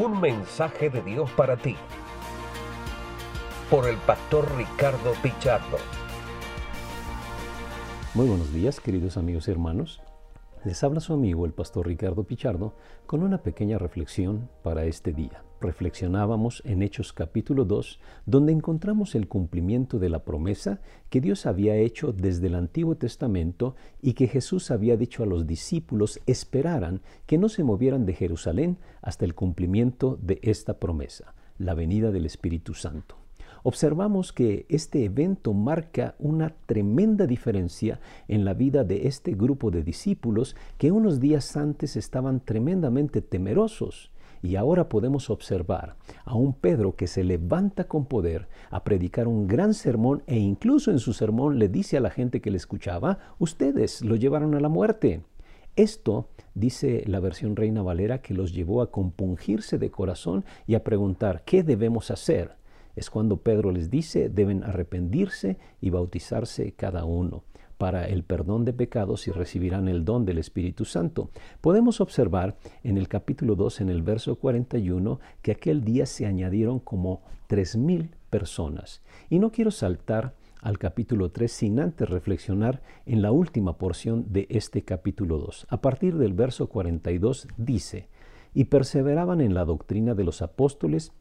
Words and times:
Un 0.00 0.20
mensaje 0.20 0.90
de 0.90 1.02
Dios 1.02 1.28
para 1.32 1.56
ti. 1.56 1.74
Por 3.68 3.88
el 3.88 3.96
pastor 3.96 4.48
Ricardo 4.56 5.12
Pichardo. 5.24 5.76
Muy 8.14 8.28
buenos 8.28 8.52
días, 8.52 8.78
queridos 8.78 9.16
amigos 9.16 9.48
y 9.48 9.50
hermanos. 9.50 10.00
Les 10.64 10.82
habla 10.82 10.98
su 10.98 11.12
amigo 11.12 11.46
el 11.46 11.52
pastor 11.52 11.86
Ricardo 11.86 12.24
Pichardo 12.24 12.74
con 13.06 13.22
una 13.22 13.42
pequeña 13.42 13.78
reflexión 13.78 14.48
para 14.62 14.86
este 14.86 15.12
día. 15.12 15.44
Reflexionábamos 15.60 16.62
en 16.64 16.82
Hechos 16.82 17.12
capítulo 17.12 17.64
2, 17.64 18.00
donde 18.26 18.52
encontramos 18.52 19.14
el 19.14 19.28
cumplimiento 19.28 20.00
de 20.00 20.08
la 20.08 20.24
promesa 20.24 20.80
que 21.10 21.20
Dios 21.20 21.46
había 21.46 21.76
hecho 21.76 22.12
desde 22.12 22.48
el 22.48 22.56
Antiguo 22.56 22.96
Testamento 22.96 23.76
y 24.02 24.14
que 24.14 24.26
Jesús 24.26 24.72
había 24.72 24.96
dicho 24.96 25.22
a 25.22 25.26
los 25.26 25.46
discípulos 25.46 26.20
esperaran 26.26 27.02
que 27.26 27.38
no 27.38 27.48
se 27.48 27.62
movieran 27.62 28.04
de 28.04 28.14
Jerusalén 28.14 28.78
hasta 29.00 29.24
el 29.24 29.34
cumplimiento 29.34 30.18
de 30.20 30.40
esta 30.42 30.78
promesa, 30.80 31.34
la 31.56 31.74
venida 31.74 32.10
del 32.10 32.26
Espíritu 32.26 32.74
Santo 32.74 33.27
observamos 33.62 34.32
que 34.32 34.66
este 34.68 35.04
evento 35.04 35.52
marca 35.52 36.14
una 36.18 36.54
tremenda 36.66 37.26
diferencia 37.26 38.00
en 38.28 38.44
la 38.44 38.54
vida 38.54 38.84
de 38.84 39.06
este 39.06 39.32
grupo 39.32 39.70
de 39.70 39.82
discípulos 39.82 40.56
que 40.78 40.92
unos 40.92 41.20
días 41.20 41.56
antes 41.56 41.96
estaban 41.96 42.40
tremendamente 42.40 43.22
temerosos. 43.22 44.10
Y 44.40 44.56
ahora 44.56 44.88
podemos 44.88 45.30
observar 45.30 45.96
a 46.24 46.34
un 46.34 46.52
Pedro 46.52 46.94
que 46.94 47.08
se 47.08 47.24
levanta 47.24 47.88
con 47.88 48.06
poder 48.06 48.48
a 48.70 48.84
predicar 48.84 49.26
un 49.26 49.48
gran 49.48 49.74
sermón 49.74 50.22
e 50.26 50.38
incluso 50.38 50.90
en 50.90 51.00
su 51.00 51.12
sermón 51.12 51.58
le 51.58 51.68
dice 51.68 51.96
a 51.96 52.00
la 52.00 52.10
gente 52.10 52.40
que 52.40 52.50
le 52.50 52.56
escuchaba, 52.56 53.18
ustedes 53.38 54.02
lo 54.02 54.14
llevaron 54.14 54.54
a 54.54 54.60
la 54.60 54.68
muerte. 54.68 55.22
Esto, 55.74 56.28
dice 56.54 57.04
la 57.06 57.20
versión 57.20 57.54
Reina 57.54 57.82
Valera, 57.82 58.20
que 58.20 58.34
los 58.34 58.52
llevó 58.52 58.82
a 58.82 58.90
compungirse 58.90 59.78
de 59.78 59.90
corazón 59.90 60.44
y 60.66 60.74
a 60.74 60.82
preguntar, 60.82 61.42
¿qué 61.44 61.62
debemos 61.62 62.10
hacer? 62.10 62.56
Es 62.98 63.10
cuando 63.10 63.38
Pedro 63.38 63.70
les 63.70 63.90
dice 63.90 64.28
deben 64.28 64.64
arrepentirse 64.64 65.58
y 65.80 65.90
bautizarse 65.90 66.72
cada 66.72 67.04
uno 67.04 67.44
para 67.78 68.06
el 68.06 68.24
perdón 68.24 68.64
de 68.64 68.72
pecados 68.72 69.28
y 69.28 69.30
recibirán 69.30 69.88
el 69.88 70.04
don 70.04 70.24
del 70.24 70.38
Espíritu 70.38 70.84
Santo. 70.84 71.30
Podemos 71.60 72.00
observar 72.00 72.56
en 72.82 72.98
el 72.98 73.08
capítulo 73.08 73.54
2, 73.54 73.82
en 73.82 73.88
el 73.88 74.02
verso 74.02 74.36
41, 74.36 75.20
que 75.42 75.52
aquel 75.52 75.84
día 75.84 76.04
se 76.04 76.26
añadieron 76.26 76.80
como 76.80 77.22
tres 77.46 77.76
mil 77.76 78.10
personas. 78.30 79.00
Y 79.30 79.38
no 79.38 79.52
quiero 79.52 79.70
saltar 79.70 80.34
al 80.60 80.78
capítulo 80.78 81.30
3 81.30 81.50
sin 81.50 81.78
antes 81.78 82.08
reflexionar 82.08 82.82
en 83.06 83.22
la 83.22 83.30
última 83.30 83.78
porción 83.78 84.26
de 84.32 84.48
este 84.50 84.82
capítulo 84.82 85.38
2. 85.38 85.68
A 85.70 85.80
partir 85.80 86.16
del 86.16 86.34
verso 86.34 86.68
42 86.68 87.46
dice, 87.56 88.08
y 88.54 88.64
perseveraban 88.64 89.40
en 89.40 89.54
la 89.54 89.64
doctrina 89.64 90.14
de 90.14 90.24
los 90.24 90.42
apóstoles, 90.42 91.12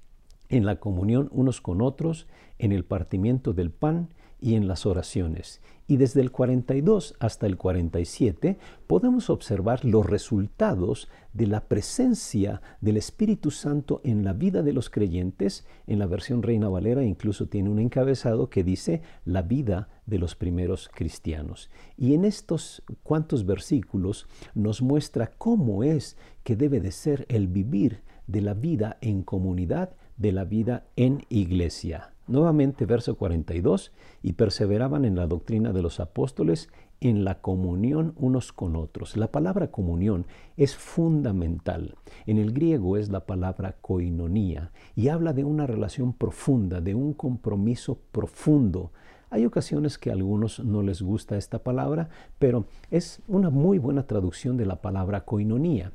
en 0.50 0.66
la 0.66 0.78
comunión 0.80 1.30
unos 1.32 1.62
con 1.62 1.82
otros, 1.82 2.28
en 2.60 2.72
el 2.72 2.86
partimiento 2.86 3.54
del 3.54 3.72
pan 3.72 4.10
y 4.40 4.56
en 4.56 4.68
las 4.68 4.86
oraciones. 4.86 5.62
Y 5.88 5.98
desde 5.98 6.22
el 6.22 6.32
42 6.32 7.16
hasta 7.20 7.48
el 7.48 7.58
47 7.58 8.58
podemos 8.88 9.30
observar 9.30 9.86
los 9.86 10.06
resultados 10.06 11.08
de 11.34 11.48
la 11.48 11.62
presencia 11.62 12.62
del 12.82 12.98
Espíritu 12.98 13.52
Santo 13.52 14.02
en 14.04 14.26
la 14.26 14.34
vida 14.34 14.64
de 14.64 14.74
los 14.74 14.90
creyentes. 14.90 15.66
En 15.88 16.00
la 16.00 16.06
versión 16.06 16.44
Reina 16.44 16.68
Valera 16.68 17.04
incluso 17.04 17.48
tiene 17.48 17.70
un 17.70 17.80
encabezado 17.80 18.50
que 18.50 18.64
dice 18.64 19.02
la 19.24 19.42
vida 19.42 19.88
de 20.06 20.20
los 20.20 20.36
primeros 20.36 20.90
cristianos. 20.94 21.70
Y 21.98 22.14
en 22.14 22.26
estos 22.26 22.84
cuantos 23.04 23.46
versículos 23.46 24.28
nos 24.54 24.82
muestra 24.82 25.32
cómo 25.38 25.84
es 25.84 26.18
que 26.44 26.58
debe 26.58 26.82
de 26.82 26.92
ser 26.92 27.26
el 27.30 27.48
vivir 27.48 28.02
de 28.28 28.42
la 28.42 28.54
vida 28.54 28.98
en 29.00 29.24
comunidad 29.24 29.96
de 30.18 30.32
la 30.32 30.44
vida 30.44 30.86
en 30.96 31.26
iglesia. 31.30 32.14
Nuevamente 32.28 32.86
verso 32.86 33.16
42, 33.16 33.94
y 34.22 34.34
perseveraban 34.34 35.06
en 35.06 35.16
la 35.16 35.28
doctrina 35.28 35.72
de 35.72 35.82
los 35.82 36.02
apóstoles, 36.02 36.70
en 37.00 37.24
la 37.24 37.42
comunión 37.42 38.14
unos 38.18 38.52
con 38.52 38.76
otros. 38.76 39.16
La 39.16 39.32
palabra 39.32 39.72
comunión 39.72 40.26
es 40.58 40.76
fundamental. 40.76 41.96
En 42.26 42.38
el 42.38 42.52
griego 42.52 42.98
es 42.98 43.10
la 43.10 43.26
palabra 43.26 43.78
koinonía 43.80 44.72
y 44.96 45.08
habla 45.10 45.32
de 45.34 45.44
una 45.44 45.68
relación 45.68 46.12
profunda, 46.14 46.82
de 46.82 46.96
un 46.96 47.14
compromiso 47.14 48.00
profundo. 48.12 48.92
Hay 49.30 49.46
ocasiones 49.46 49.98
que 49.98 50.10
a 50.10 50.14
algunos 50.14 50.60
no 50.60 50.82
les 50.82 51.02
gusta 51.02 51.38
esta 51.38 51.60
palabra, 51.60 52.10
pero 52.40 52.66
es 52.92 53.22
una 53.28 53.50
muy 53.50 53.78
buena 53.78 54.08
traducción 54.08 54.58
de 54.58 54.66
la 54.66 54.82
palabra 54.82 55.24
koinonía 55.24 55.92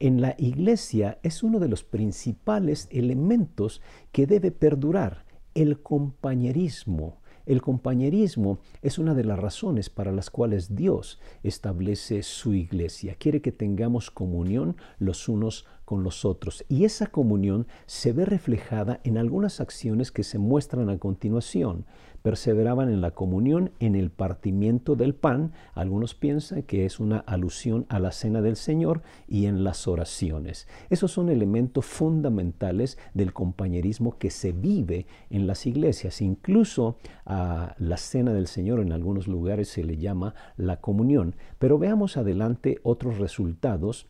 en 0.00 0.22
la 0.22 0.34
iglesia 0.38 1.18
es 1.22 1.42
uno 1.42 1.60
de 1.60 1.68
los 1.68 1.84
principales 1.84 2.88
elementos 2.90 3.82
que 4.12 4.26
debe 4.26 4.50
perdurar, 4.50 5.24
el 5.54 5.80
compañerismo. 5.82 7.20
El 7.46 7.62
compañerismo 7.62 8.60
es 8.80 8.98
una 8.98 9.14
de 9.14 9.24
las 9.24 9.38
razones 9.38 9.90
para 9.90 10.12
las 10.12 10.30
cuales 10.30 10.74
Dios 10.74 11.20
establece 11.42 12.22
su 12.22 12.54
iglesia. 12.54 13.16
Quiere 13.18 13.42
que 13.42 13.52
tengamos 13.52 14.10
comunión 14.10 14.76
los 14.98 15.28
unos 15.28 15.66
con 15.90 16.04
los 16.04 16.24
otros. 16.24 16.64
Y 16.68 16.84
esa 16.84 17.08
comunión 17.08 17.66
se 17.86 18.12
ve 18.12 18.24
reflejada 18.24 19.00
en 19.02 19.18
algunas 19.18 19.60
acciones 19.60 20.12
que 20.12 20.22
se 20.22 20.38
muestran 20.38 20.88
a 20.88 20.98
continuación 20.98 21.84
perseveraban 22.22 22.90
en 22.90 23.00
la 23.00 23.12
comunión, 23.12 23.70
en 23.80 23.94
el 23.94 24.10
partimiento 24.10 24.96
del 24.96 25.14
pan, 25.14 25.52
algunos 25.74 26.14
piensan 26.14 26.62
que 26.62 26.84
es 26.84 27.00
una 27.00 27.18
alusión 27.18 27.86
a 27.88 27.98
la 27.98 28.12
cena 28.12 28.42
del 28.42 28.56
Señor, 28.56 29.02
y 29.26 29.46
en 29.46 29.64
las 29.64 29.88
oraciones. 29.88 30.68
Esos 30.90 31.12
son 31.12 31.30
elementos 31.30 31.86
fundamentales 31.86 32.98
del 33.14 33.32
compañerismo 33.32 34.18
que 34.18 34.30
se 34.30 34.52
vive 34.52 35.06
en 35.30 35.46
las 35.46 35.66
iglesias. 35.66 36.20
Incluso 36.20 36.96
a 37.24 37.74
la 37.78 37.96
cena 37.96 38.32
del 38.32 38.46
Señor 38.46 38.80
en 38.80 38.92
algunos 38.92 39.28
lugares 39.28 39.68
se 39.68 39.84
le 39.84 39.96
llama 39.96 40.34
la 40.56 40.80
comunión. 40.80 41.36
Pero 41.58 41.78
veamos 41.78 42.16
adelante 42.16 42.80
otros 42.82 43.18
resultados 43.18 44.06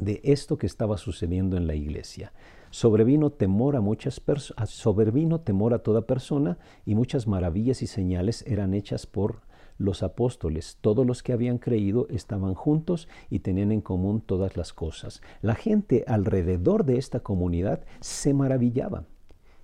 de 0.00 0.20
esto 0.24 0.58
que 0.58 0.66
estaba 0.66 0.98
sucediendo 0.98 1.56
en 1.56 1.66
la 1.66 1.74
iglesia. 1.74 2.32
Sobrevino 2.70 3.30
temor 3.30 3.76
a 3.76 3.80
muchas 3.80 4.20
personas, 4.20 4.70
sobrevino 4.70 5.40
temor 5.40 5.74
a 5.74 5.78
toda 5.78 6.02
persona 6.02 6.58
y 6.84 6.94
muchas 6.94 7.26
maravillas 7.26 7.82
y 7.82 7.86
señales 7.86 8.44
eran 8.46 8.74
hechas 8.74 9.06
por 9.06 9.40
los 9.78 10.02
apóstoles. 10.02 10.76
Todos 10.80 11.06
los 11.06 11.22
que 11.22 11.32
habían 11.32 11.58
creído 11.58 12.06
estaban 12.10 12.54
juntos 12.54 13.08
y 13.30 13.40
tenían 13.40 13.72
en 13.72 13.80
común 13.80 14.20
todas 14.20 14.56
las 14.56 14.72
cosas. 14.72 15.22
La 15.40 15.54
gente 15.54 16.04
alrededor 16.06 16.84
de 16.84 16.98
esta 16.98 17.20
comunidad 17.20 17.84
se 18.00 18.34
maravillaba. 18.34 19.04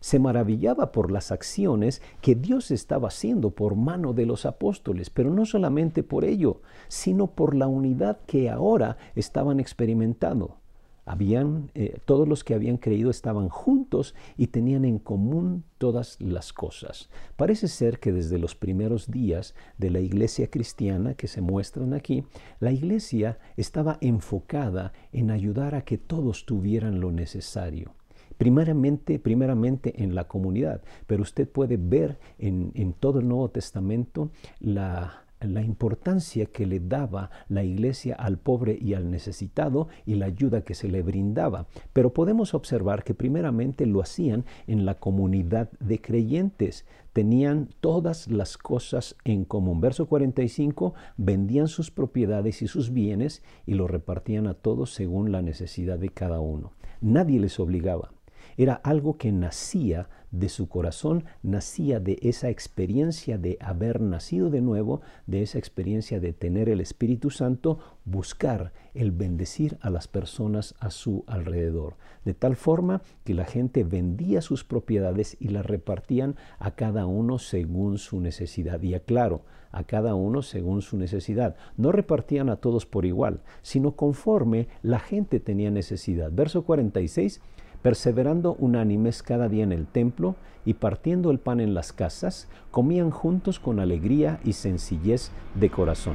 Se 0.05 0.19
maravillaba 0.19 0.93
por 0.93 1.11
las 1.11 1.33
acciones 1.33 2.03
que 2.21 2.35
Dios 2.35 2.71
estaba 2.71 3.09
haciendo 3.09 3.53
por 3.53 3.75
mano 3.75 4.13
de 4.13 4.27
los 4.27 4.45
apóstoles, 4.45 5.09
pero 5.09 5.31
no 5.31 5.47
solamente 5.47 6.03
por 6.03 6.27
ello, 6.27 6.61
sino 6.89 7.29
por 7.29 7.55
la 7.55 7.69
unidad 7.69 8.19
que 8.27 8.51
ahora 8.51 8.99
estaban 9.15 9.61
experimentando. 9.61 10.59
Habían, 11.07 11.71
eh, 11.75 12.01
todos 12.05 12.29
los 12.29 12.45
que 12.45 12.53
habían 12.53 12.77
creído 12.77 13.09
estaban 13.09 13.49
juntos 13.49 14.15
y 14.37 14.49
tenían 14.49 14.85
en 14.85 14.99
común 14.99 15.65
todas 15.79 16.21
las 16.21 16.53
cosas. 16.53 17.09
Parece 17.37 17.67
ser 17.67 17.99
que 17.99 18.13
desde 18.13 18.39
los 18.39 18.55
primeros 18.55 19.11
días 19.11 19.55
de 19.79 19.89
la 19.89 20.01
iglesia 20.01 20.51
cristiana 20.51 21.15
que 21.15 21.29
se 21.29 21.41
muestran 21.41 21.95
aquí, 21.95 22.25
la 22.61 22.73
iglesia 22.73 23.39
estaba 23.57 23.97
enfocada 24.03 24.93
en 25.13 25.31
ayudar 25.31 25.75
a 25.75 25.81
que 25.87 25.97
todos 25.97 26.45
tuvieran 26.45 27.01
lo 27.01 27.11
necesario. 27.11 27.95
Primeramente, 28.39 29.19
primeramente 29.19 30.03
en 30.03 30.15
la 30.15 30.25
comunidad, 30.25 30.83
pero 31.07 31.23
usted 31.23 31.49
puede 31.49 31.77
ver 31.77 32.19
en, 32.39 32.95
todo 32.99 33.21
el 33.21 33.29
Nuevo 33.29 33.51
Testamento 33.51 34.31
la, 34.61 35.25
la 35.41 35.63
importancia 35.63 36.47
que 36.47 36.67
le 36.67 36.81
daba 36.81 37.31
la 37.49 37.65
iglesia 37.65 38.15
al 38.15 38.39
pobre 38.39 38.79
y 38.81 38.95
al 38.95 39.11
necesitado 39.11 39.89
y 40.07 40.15
la 40.15 40.27
ayuda 40.27 40.63
que 40.63 40.75
se 40.75 40.89
le 40.89 41.03
brindaba. 41.03 41.67
Pero 41.93 42.13
podemos 42.13 42.55
observar 42.55 43.05
que 43.05 43.15
primeramente 43.15 43.87
lo 43.87 44.01
hacían 44.01 44.45
en 44.67 44.85
la 44.85 44.99
comunidad 44.99 45.71
de 45.81 46.01
creyentes. 46.01 46.87
Tenían 47.13 47.69
todas 47.81 48.29
las 48.29 48.59
cosas 48.59 49.17
en 49.25 49.45
común. 49.45 49.81
Verso 49.81 50.07
45, 50.07 50.95
vendían 51.17 51.69
sus 51.69 51.91
propiedades 51.91 52.63
y 52.63 52.67
sus 52.67 52.93
bienes 52.93 53.43
y 53.67 53.75
lo 53.75 53.87
repartían 53.87 54.47
a 54.47 54.55
todos 54.55 54.93
según 54.93 55.31
la 55.31 55.43
necesidad 55.43 55.99
de 55.99 56.09
cada 56.09 56.41
uno. 56.41 56.73
Nadie 57.01 57.39
les 57.39 57.61
obligaba. 57.61 58.13
Era 58.57 58.75
algo 58.75 59.17
que 59.17 59.33
nacía 59.33 60.09
de 60.31 60.49
su 60.49 60.69
corazón, 60.69 61.25
nacía 61.43 62.01
de 62.01 62.19
esa 62.23 62.49
experiencia 62.51 63.39
de 63.39 63.57
haber 63.61 64.01
nacido 64.01 64.51
de 64.51 64.61
nuevo, 64.61 65.01
de 65.27 65.43
esa 65.43 65.59
experiencia 65.59 66.19
de 66.19 66.33
tener 66.33 66.69
el 66.69 66.81
Espíritu 66.81 67.31
Santo, 67.31 67.79
buscar 68.05 68.73
el 68.95 69.13
bendecir 69.13 69.79
a 69.81 69.91
las 69.91 70.09
personas 70.09 70.75
a 70.81 70.91
su 70.91 71.25
alrededor. 71.27 71.97
De 72.25 72.35
tal 72.35 72.57
forma 72.57 73.03
que 73.25 73.35
la 73.35 73.45
gente 73.45 73.85
vendía 73.85 74.41
sus 74.41 74.65
propiedades 74.65 75.37
y 75.39 75.49
las 75.49 75.67
repartían 75.67 76.37
a 76.59 76.73
cada 76.73 77.07
uno 77.07 77.39
según 77.39 77.99
su 77.99 78.21
necesidad. 78.21 78.83
Y 78.83 78.95
aclaro, 78.95 79.43
a 79.75 79.85
cada 79.85 80.15
uno 80.15 80.43
según 80.43 80.83
su 80.83 80.97
necesidad. 80.97 81.57
No 81.77 81.91
repartían 81.91 82.49
a 82.49 82.57
todos 82.57 82.87
por 82.87 83.05
igual, 83.05 83.41
sino 83.63 83.97
conforme 83.97 84.69
la 84.83 85.01
gente 85.01 85.41
tenía 85.41 85.71
necesidad. 85.71 86.31
Verso 86.33 86.65
46 86.65 87.41
perseverando 87.85 88.57
unánimes 88.59 89.23
cada 89.23 89.51
día 89.51 89.63
en 89.63 89.71
el 89.71 89.87
templo 89.87 90.37
y 90.65 90.73
partiendo 90.73 91.31
el 91.31 91.39
pan 91.39 91.61
en 91.61 91.75
las 91.75 91.93
casas, 91.93 92.49
comían 92.71 93.11
juntos 93.11 93.61
con 93.61 93.79
alegría 93.79 94.41
y 94.43 94.55
sencillez 94.55 95.31
de 95.55 95.69
corazón. 95.69 96.15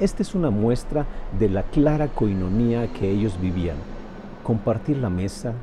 Esta 0.00 0.22
es 0.22 0.34
una 0.34 0.50
muestra 0.50 1.06
de 1.38 1.48
la 1.48 1.62
clara 1.62 2.08
coinonía 2.08 2.92
que 2.92 3.08
ellos 3.08 3.40
vivían. 3.40 3.76
Compartir 4.42 4.98
la 4.98 5.10
mesa, 5.10 5.54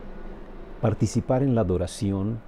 participar 0.80 1.44
en 1.44 1.56
la 1.56 1.62
adoración, 1.62 2.40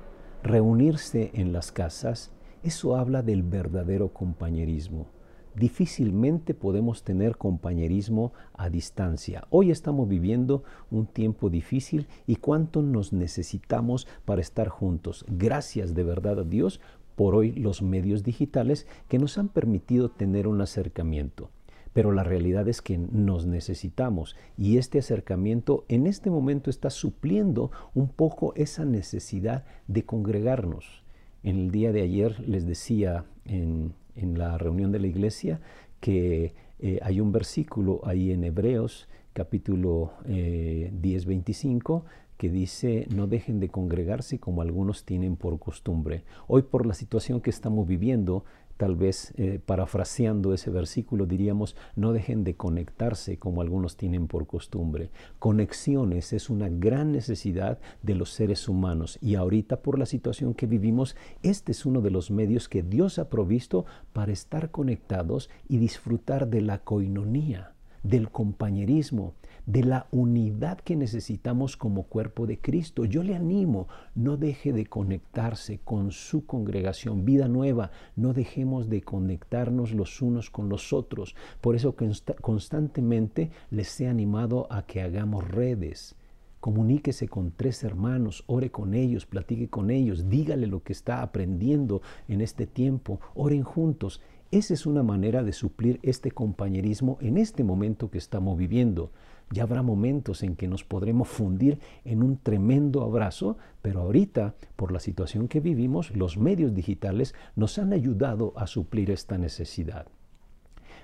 reunirse 0.41 1.31
en 1.33 1.51
las 1.51 1.73
casas, 1.73 2.31
eso 2.63 2.95
habla 2.95 3.21
del 3.21 3.43
verdadero 3.43 4.13
compañerismo. 4.13 5.18
Difícilmente 5.55 6.53
podemos 6.53 7.03
tener 7.03 7.37
compañerismo 7.37 8.33
a 8.53 8.69
distancia. 8.69 9.45
Hoy 9.49 9.71
estamos 9.71 10.07
viviendo 10.07 10.63
un 10.91 11.07
tiempo 11.07 11.49
difícil 11.49 12.07
y 12.27 12.35
cuánto 12.35 12.81
nos 12.81 13.13
necesitamos 13.13 14.07
para 14.25 14.41
estar 14.41 14.69
juntos. 14.69 15.25
Gracias 15.27 15.95
de 15.95 16.03
verdad 16.03 16.39
a 16.39 16.43
Dios 16.43 16.79
por 17.15 17.35
hoy 17.35 17.51
los 17.51 17.81
medios 17.81 18.23
digitales 18.23 18.87
que 19.09 19.17
nos 19.17 19.37
han 19.37 19.49
permitido 19.49 20.09
tener 20.09 20.47
un 20.47 20.61
acercamiento. 20.61 21.49
Pero 21.93 22.11
la 22.11 22.23
realidad 22.23 22.67
es 22.67 22.81
que 22.81 22.97
nos 22.97 23.47
necesitamos 23.47 24.35
y 24.55 24.77
este 24.77 24.99
acercamiento 24.99 25.83
en 25.89 26.05
este 26.05 26.29
momento 26.29 26.69
está 26.69 26.91
supliendo 26.91 27.71
un 27.95 28.07
poco 28.07 28.53
esa 28.55 28.85
necesidad 28.85 29.65
de 29.87 30.05
congregarnos. 30.05 31.03
En 31.41 31.57
el 31.57 31.71
día 31.71 31.91
de 31.91 32.03
ayer 32.03 32.39
les 32.47 32.67
decía 32.67 33.25
en, 33.45 33.93
la 34.25 34.57
reunión 34.57 34.91
de 34.91 34.99
la 34.99 35.07
iglesia 35.07 35.59
que 35.99 36.53
eh, 36.79 36.99
hay 37.01 37.19
un 37.19 37.31
versículo 37.31 38.01
ahí 38.03 38.31
en 38.31 38.43
Hebreos 38.43 39.07
capítulo 39.33 40.13
10, 40.25 40.33
eh, 40.37 41.25
25 41.25 42.05
que 42.37 42.49
dice, 42.49 43.05
no 43.13 43.27
dejen 43.27 43.59
de 43.59 43.67
congregarse 43.67 44.39
como 44.39 44.61
algunos 44.61 45.03
tienen 45.03 45.35
por 45.35 45.59
costumbre. 45.59 46.23
Hoy 46.47 46.61
por 46.61 46.85
la 46.85 46.93
situación 46.93 47.41
que 47.41 47.49
estamos 47.49 47.85
viviendo, 47.85 48.45
tal 48.79 48.95
vez 48.95 49.33
eh, 49.35 49.59
parafraseando 49.65 50.53
ese 50.53 50.69
versículo 50.69 51.25
diríamos, 51.25 51.75
no 51.97 52.13
dejen 52.13 52.45
de 52.45 52.55
conectarse 52.55 53.37
como 53.37 53.61
algunos 53.61 53.97
tienen 53.97 54.27
por 54.27 54.47
costumbre. 54.47 55.09
Conexiones 55.37 56.31
es 56.31 56.49
una 56.49 56.69
gran 56.69 57.11
necesidad 57.11 57.79
de 58.03 58.15
los 58.15 58.31
seres 58.31 58.69
humanos 58.69 59.19
y 59.21 59.35
ahorita 59.35 59.81
por 59.81 59.99
la 59.99 60.05
situación 60.05 60.53
que 60.53 60.65
vivimos, 60.65 61.17
este 61.43 61.73
es 61.73 61.85
uno 61.85 61.99
de 61.99 62.11
los 62.11 62.31
medios 62.31 62.69
que 62.69 62.81
Dios 62.81 63.19
ha 63.19 63.29
provisto 63.29 63.85
para 64.13 64.31
estar 64.31 64.71
conectados 64.71 65.49
y 65.67 65.77
disfrutar 65.77 66.47
de 66.47 66.61
la 66.61 66.77
coinonía 66.77 67.73
del 68.03 68.29
compañerismo, 68.29 69.33
de 69.65 69.83
la 69.83 70.07
unidad 70.11 70.79
que 70.79 70.95
necesitamos 70.95 71.77
como 71.77 72.03
cuerpo 72.03 72.47
de 72.47 72.57
Cristo. 72.57 73.05
Yo 73.05 73.23
le 73.23 73.35
animo, 73.35 73.87
no 74.15 74.35
deje 74.35 74.73
de 74.73 74.87
conectarse 74.87 75.79
con 75.83 76.11
su 76.11 76.45
congregación, 76.45 77.25
vida 77.25 77.47
nueva, 77.47 77.91
no 78.15 78.33
dejemos 78.33 78.89
de 78.89 79.01
conectarnos 79.01 79.93
los 79.93 80.21
unos 80.21 80.49
con 80.49 80.69
los 80.69 80.91
otros. 80.91 81.35
Por 81.61 81.75
eso 81.75 81.95
constantemente 82.41 83.51
les 83.69 83.99
he 84.01 84.07
animado 84.07 84.67
a 84.71 84.87
que 84.87 85.01
hagamos 85.01 85.47
redes. 85.47 86.15
Comuníquese 86.59 87.29
con 87.29 87.51
tres 87.51 87.85
hermanos, 87.85 88.43
ore 88.47 88.69
con 88.69 88.93
ellos, 88.93 89.25
platique 89.25 89.69
con 89.69 89.89
ellos, 89.89 90.29
dígale 90.29 90.67
lo 90.67 90.83
que 90.83 90.91
está 90.91 91.21
aprendiendo 91.21 92.01
en 92.27 92.41
este 92.41 92.67
tiempo, 92.67 93.21
oren 93.33 93.63
juntos 93.63 94.19
esa 94.51 94.73
es 94.73 94.85
una 94.85 95.03
manera 95.03 95.43
de 95.43 95.53
suplir 95.53 95.99
este 96.01 96.31
compañerismo 96.31 97.17
en 97.21 97.37
este 97.37 97.63
momento 97.63 98.09
que 98.09 98.17
estamos 98.17 98.57
viviendo. 98.57 99.11
Ya 99.51 99.63
habrá 99.63 99.83
momentos 99.83 100.43
en 100.43 100.55
que 100.55 100.67
nos 100.67 100.83
podremos 100.83 101.27
fundir 101.27 101.79
en 102.03 102.23
un 102.23 102.37
tremendo 102.37 103.03
abrazo, 103.03 103.57
pero 103.81 104.01
ahorita, 104.01 104.55
por 104.75 104.91
la 104.91 104.99
situación 104.99 105.47
que 105.47 105.59
vivimos, 105.59 106.15
los 106.15 106.37
medios 106.37 106.73
digitales 106.73 107.35
nos 107.55 107.77
han 107.77 107.93
ayudado 107.93 108.53
a 108.55 108.65
suplir 108.67 109.11
esta 109.11 109.37
necesidad. 109.37 110.07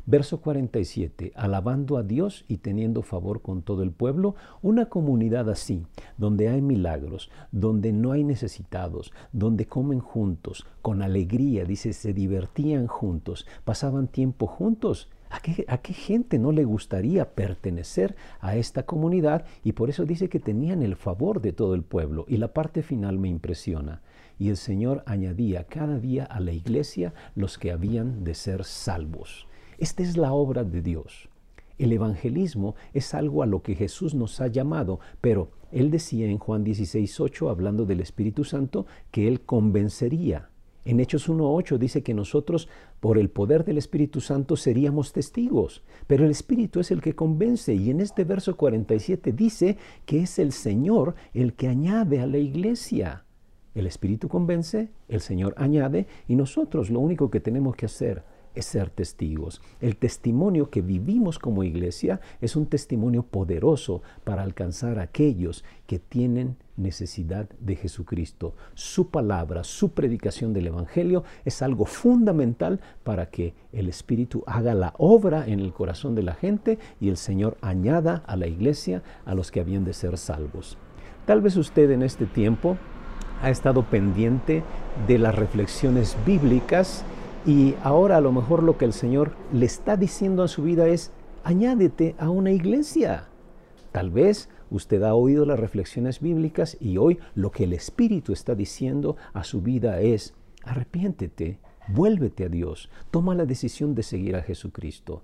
Verso 0.07 0.39
47, 0.39 1.31
alabando 1.35 1.97
a 1.97 2.03
Dios 2.03 2.45
y 2.47 2.57
teniendo 2.57 3.01
favor 3.01 3.41
con 3.41 3.63
todo 3.63 3.81
el 3.81 3.91
pueblo, 3.91 4.35
una 4.61 4.85
comunidad 4.85 5.49
así, 5.49 5.81
donde 6.19 6.47
hay 6.47 6.61
milagros, 6.61 7.31
donde 7.51 7.91
no 7.91 8.11
hay 8.11 8.23
necesitados, 8.23 9.11
donde 9.33 9.65
comen 9.65 9.99
juntos, 9.99 10.67
con 10.83 11.01
alegría, 11.01 11.65
dice, 11.65 11.91
se 11.91 12.13
divertían 12.13 12.85
juntos, 12.85 13.47
pasaban 13.63 14.07
tiempo 14.07 14.45
juntos. 14.45 15.09
¿A 15.31 15.39
qué, 15.39 15.65
¿A 15.67 15.79
qué, 15.79 15.93
gente 15.93 16.37
no 16.37 16.51
le 16.51 16.65
gustaría 16.65 17.33
pertenecer 17.33 18.15
a 18.41 18.57
esta 18.57 18.83
comunidad? 18.83 19.45
Y 19.63 19.71
por 19.71 19.89
eso 19.89 20.05
dice 20.05 20.29
que 20.29 20.39
tenían 20.39 20.83
el 20.83 20.95
favor 20.95 21.41
de 21.41 21.51
todo 21.51 21.73
el 21.73 21.81
pueblo. 21.81 22.25
Y 22.27 22.37
la 22.37 22.53
parte 22.53 22.83
final 22.83 23.17
me 23.17 23.29
impresiona. 23.29 24.03
Y 24.37 24.49
el 24.49 24.57
Señor 24.57 25.01
añadía 25.07 25.63
cada 25.63 25.97
día 25.97 26.25
a 26.25 26.39
la 26.39 26.51
iglesia 26.51 27.15
los 27.33 27.57
que 27.57 27.71
habían 27.71 28.23
de 28.23 28.35
ser 28.35 28.65
salvos. 28.65 29.47
Esta 29.77 30.03
es 30.03 30.15
la 30.15 30.31
obra 30.31 30.63
de 30.63 30.81
Dios. 30.81 31.29
El 31.77 31.91
evangelismo 31.91 32.75
es 32.93 33.13
algo 33.13 33.43
a 33.43 33.45
lo 33.45 33.61
que 33.61 33.75
Jesús 33.75 34.15
nos 34.15 34.39
ha 34.39 34.47
llamado, 34.47 35.01
pero 35.19 35.49
Él 35.71 35.91
decía 35.91 36.27
en 36.27 36.37
Juan 36.37 36.63
16, 36.63 37.19
hablando 37.49 37.85
del 37.85 37.99
Espíritu 37.99 38.45
Santo, 38.45 38.85
que 39.11 39.27
Él 39.27 39.41
convencería. 39.41 40.49
En 40.85 40.99
Hechos 40.99 41.27
1.8 41.27 41.77
dice 41.77 42.03
que 42.03 42.13
nosotros, 42.13 42.69
por 43.01 43.17
el 43.17 43.29
poder 43.29 43.65
del 43.65 43.77
Espíritu 43.77 44.21
Santo, 44.21 44.55
seríamos 44.55 45.11
testigos, 45.11 45.83
pero 46.07 46.23
el 46.23 46.31
Espíritu 46.31 46.79
es 46.79 46.91
el 46.91 47.01
que 47.01 47.15
convence. 47.15 47.73
Y 47.73 47.89
en 47.89 47.99
este 47.99 48.23
verso 48.23 48.55
47 48.55 49.33
dice 49.33 49.77
que 50.05 50.21
es 50.21 50.39
el 50.39 50.53
Señor 50.53 51.15
el 51.33 51.55
que 51.55 51.67
añade 51.67 52.21
a 52.21 52.27
la 52.27 52.37
iglesia. 52.37 53.25
El 53.73 53.87
Espíritu 53.87 54.29
convence, 54.29 54.89
el 55.09 55.19
Señor 55.19 55.53
añade, 55.57 56.07
y 56.27 56.35
nosotros 56.35 56.89
lo 56.89 57.01
único 57.01 57.29
que 57.29 57.41
tenemos 57.41 57.75
que 57.75 57.87
hacer 57.87 58.23
ser 58.61 58.89
testigos. 58.89 59.61
El 59.81 59.97
testimonio 59.97 60.69
que 60.69 60.81
vivimos 60.81 61.39
como 61.39 61.63
iglesia 61.63 62.19
es 62.41 62.55
un 62.55 62.65
testimonio 62.65 63.23
poderoso 63.23 64.01
para 64.23 64.43
alcanzar 64.43 64.99
a 64.99 65.03
aquellos 65.03 65.63
que 65.87 65.99
tienen 65.99 66.57
necesidad 66.77 67.49
de 67.59 67.75
Jesucristo. 67.75 68.55
Su 68.73 69.09
palabra, 69.09 69.63
su 69.63 69.91
predicación 69.91 70.53
del 70.53 70.67
Evangelio 70.67 71.23
es 71.45 71.61
algo 71.61 71.85
fundamental 71.85 72.81
para 73.03 73.29
que 73.29 73.53
el 73.71 73.87
Espíritu 73.87 74.43
haga 74.45 74.73
la 74.73 74.93
obra 74.97 75.45
en 75.47 75.59
el 75.59 75.73
corazón 75.73 76.15
de 76.15 76.23
la 76.23 76.33
gente 76.33 76.77
y 76.99 77.09
el 77.09 77.17
Señor 77.17 77.57
añada 77.61 78.23
a 78.27 78.35
la 78.35 78.47
iglesia 78.47 79.03
a 79.25 79.35
los 79.35 79.51
que 79.51 79.59
habían 79.59 79.85
de 79.85 79.93
ser 79.93 80.17
salvos. 80.17 80.77
Tal 81.25 81.41
vez 81.41 81.55
usted 81.55 81.89
en 81.91 82.03
este 82.03 82.25
tiempo 82.25 82.77
ha 83.41 83.49
estado 83.49 83.83
pendiente 83.83 84.63
de 85.07 85.17
las 85.17 85.35
reflexiones 85.35 86.15
bíblicas 86.25 87.03
y 87.45 87.75
ahora 87.83 88.17
a 88.17 88.21
lo 88.21 88.31
mejor 88.31 88.63
lo 88.63 88.77
que 88.77 88.85
el 88.85 88.93
Señor 88.93 89.33
le 89.53 89.65
está 89.65 89.97
diciendo 89.97 90.41
a 90.41 90.47
su 90.47 90.63
vida 90.63 90.87
es, 90.87 91.11
añádete 91.43 92.15
a 92.17 92.29
una 92.29 92.51
iglesia. 92.51 93.27
Tal 93.91 94.09
vez 94.09 94.49
usted 94.71 95.03
ha 95.03 95.13
oído 95.13 95.45
las 95.45 95.59
reflexiones 95.59 96.19
bíblicas 96.19 96.75
y 96.79 96.97
hoy 96.97 97.19
lo 97.35 97.51
que 97.51 97.65
el 97.65 97.73
Espíritu 97.73 98.33
está 98.33 98.55
diciendo 98.55 99.15
a 99.33 99.43
su 99.43 99.61
vida 99.61 100.01
es, 100.01 100.33
arrepiéntete, 100.63 101.59
vuélvete 101.87 102.45
a 102.45 102.49
Dios, 102.49 102.89
toma 103.11 103.35
la 103.35 103.45
decisión 103.45 103.93
de 103.93 104.01
seguir 104.01 104.35
a 104.35 104.41
Jesucristo. 104.41 105.21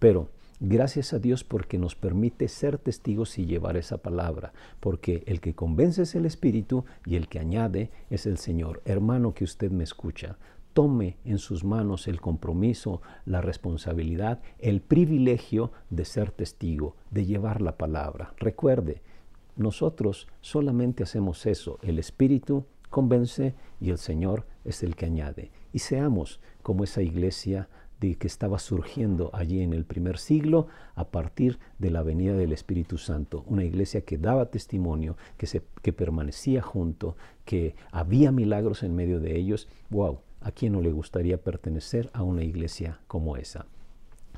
Pero 0.00 0.28
gracias 0.58 1.12
a 1.12 1.20
Dios 1.20 1.44
porque 1.44 1.78
nos 1.78 1.94
permite 1.94 2.48
ser 2.48 2.78
testigos 2.78 3.38
y 3.38 3.46
llevar 3.46 3.76
esa 3.76 3.98
palabra, 3.98 4.52
porque 4.80 5.22
el 5.26 5.40
que 5.40 5.54
convence 5.54 6.02
es 6.02 6.16
el 6.16 6.26
Espíritu 6.26 6.84
y 7.06 7.14
el 7.14 7.28
que 7.28 7.38
añade 7.38 7.90
es 8.10 8.26
el 8.26 8.38
Señor. 8.38 8.82
Hermano 8.84 9.34
que 9.34 9.44
usted 9.44 9.70
me 9.70 9.84
escucha, 9.84 10.36
tome 10.72 11.16
en 11.24 11.38
sus 11.38 11.64
manos 11.64 12.08
el 12.08 12.20
compromiso, 12.20 13.02
la 13.24 13.40
responsabilidad, 13.40 14.40
el 14.58 14.80
privilegio 14.80 15.72
de 15.90 16.04
ser 16.04 16.30
testigo, 16.30 16.96
de 17.10 17.26
llevar 17.26 17.60
la 17.60 17.76
palabra. 17.76 18.34
Recuerde, 18.38 19.02
nosotros 19.56 20.28
solamente 20.40 21.02
hacemos 21.02 21.44
eso. 21.46 21.78
El 21.82 21.98
Espíritu 21.98 22.64
convence 22.88 23.54
y 23.80 23.90
el 23.90 23.98
Señor 23.98 24.46
es 24.64 24.82
el 24.82 24.96
que 24.96 25.06
añade. 25.06 25.50
Y 25.72 25.80
seamos 25.80 26.40
como 26.62 26.84
esa 26.84 27.02
iglesia 27.02 27.68
de 28.00 28.16
que 28.16 28.26
estaba 28.26 28.58
surgiendo 28.58 29.30
allí 29.34 29.60
en 29.60 29.74
el 29.74 29.84
primer 29.84 30.16
siglo 30.16 30.68
a 30.94 31.10
partir 31.10 31.58
de 31.78 31.90
la 31.90 32.02
venida 32.02 32.34
del 32.34 32.52
Espíritu 32.52 32.96
Santo. 32.96 33.44
Una 33.46 33.64
iglesia 33.64 34.00
que 34.02 34.16
daba 34.16 34.50
testimonio, 34.50 35.16
que, 35.36 35.62
que 35.82 35.92
permanecía 35.92 36.62
junto, 36.62 37.16
que 37.44 37.74
había 37.92 38.32
milagros 38.32 38.82
en 38.82 38.94
medio 38.94 39.20
de 39.20 39.36
ellos. 39.36 39.68
¡Wow! 39.90 40.20
¿A 40.40 40.52
quién 40.52 40.72
no 40.72 40.80
le 40.80 40.90
gustaría 40.90 41.42
pertenecer 41.42 42.10
a 42.14 42.22
una 42.22 42.42
iglesia 42.42 43.00
como 43.06 43.36
esa? 43.36 43.66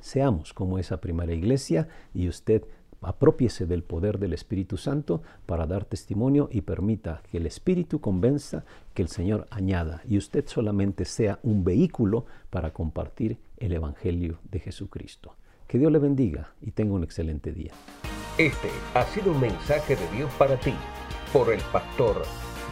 Seamos 0.01 0.53
como 0.53 0.79
esa 0.79 1.01
primera 1.01 1.33
iglesia 1.33 1.89
y 2.13 2.29
usted 2.29 2.65
apropiese 3.03 3.67
del 3.67 3.83
poder 3.83 4.19
del 4.19 4.33
Espíritu 4.33 4.77
Santo 4.77 5.23
para 5.47 5.67
dar 5.67 5.85
testimonio 5.85 6.49
y 6.51 6.63
permita 6.63 7.23
que 7.31 7.39
el 7.39 7.47
Espíritu 7.47 8.01
convenza, 8.01 8.65
que 8.95 9.03
el 9.03 9.09
Señor 9.09 9.47
añada 9.51 10.03
y 10.09 10.19
usted 10.19 10.45
solamente 10.47 11.05
sea 11.05 11.39
un 11.43 11.65
vehículo 11.65 12.27
para 12.51 12.73
compartir 12.73 13.39
el 13.59 13.73
Evangelio 13.73 14.39
de 14.51 14.61
Jesucristo. 14.61 15.37
Que 15.69 15.79
Dios 15.79 15.93
le 15.93 15.99
bendiga 15.99 16.55
y 16.61 16.73
tenga 16.73 16.95
un 16.95 17.05
excelente 17.05 17.53
día. 17.53 17.73
Este 18.39 18.71
ha 18.95 19.05
sido 19.07 19.33
un 19.33 19.41
mensaje 19.41 19.95
de 19.97 20.17
Dios 20.17 20.33
para 20.39 20.59
ti 20.59 20.75
por 21.33 21.53
el 21.53 21.61
pastor 21.73 22.23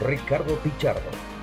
Ricardo 0.01 0.57
Pichardo. 0.57 1.40